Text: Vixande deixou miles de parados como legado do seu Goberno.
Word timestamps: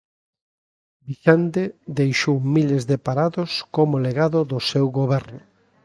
Vixande 1.07 1.63
deixou 1.99 2.37
miles 2.55 2.83
de 2.91 2.97
parados 3.05 3.51
como 3.75 4.01
legado 4.07 4.39
do 4.51 4.59
seu 4.71 4.85
Goberno. 4.99 5.41